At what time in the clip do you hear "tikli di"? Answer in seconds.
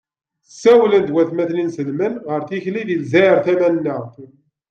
2.49-2.95